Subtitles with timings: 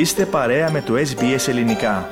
[0.00, 2.08] Είστε παρέα με το SBS Ελληνικά.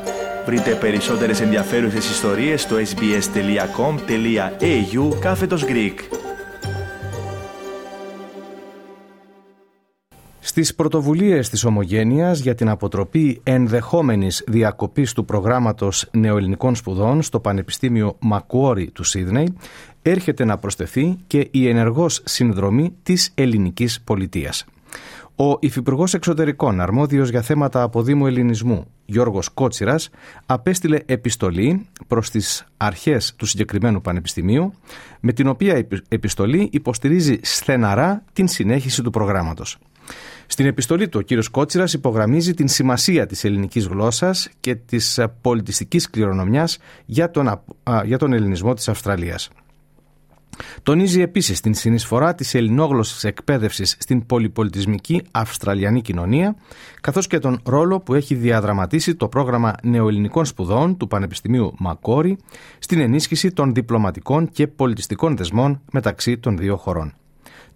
[0.47, 3.19] Βρείτε περισσότερες ενδιαφέρουσες ιστορίες στο sbs.com.au
[5.21, 5.95] κάθετος Greek.
[10.41, 18.17] Στις πρωτοβουλίες της Ομογένειας για την αποτροπή ενδεχόμενης διακοπής του προγράμματος νεοελληνικών σπουδών στο Πανεπιστήμιο
[18.19, 19.57] Μακουόρι του Σίδνεϊ
[20.03, 24.67] έρχεται να προσθεθεί και η ενεργός συνδρομή της ελληνικής πολιτείας.
[25.41, 30.11] Ο Υφυπουργός Εξωτερικών, αρμόδιος για θέματα αποδήμου ελληνισμού, Γιώργος Κότσιρας,
[30.47, 34.73] απέστειλε επιστολή προς τις αρχές του συγκεκριμένου πανεπιστημίου,
[35.21, 39.79] με την οποία επιστολή υποστηρίζει στεναρά την συνέχιση του προγράμματος.
[40.47, 46.11] Στην επιστολή του, ο κύριος Κότσιρας υπογραμμίζει την σημασία της ελληνικής γλώσσας και της πολιτιστικής
[46.11, 47.63] κληρονομιάς για τον,
[48.05, 49.51] για τον ελληνισμό της Αυστραλίας.
[50.89, 56.57] Τονίζει επίσης την συνεισφορά της ελληνόγλωση εκπαίδευσης στην πολυπολιτισμική Αυστραλιανή κοινωνία,
[57.01, 62.39] καθώς και τον ρόλο που έχει διαδραματίσει το πρόγραμμα νεοελληνικών σπουδών του Πανεπιστημίου Μακόρι
[62.79, 67.15] στην ενίσχυση των διπλωματικών και πολιτιστικών δεσμών μεταξύ των δύο χωρών.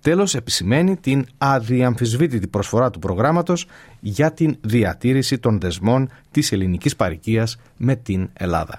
[0.00, 3.66] Τέλος, επισημαίνει την αδιαμφισβήτητη προσφορά του προγράμματος
[4.00, 8.78] για την διατήρηση των δεσμών της ελληνικής παρικίας με την Ελλάδα.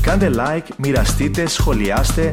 [0.00, 2.32] Κάντε like, μοιραστείτε, σχολιάστε,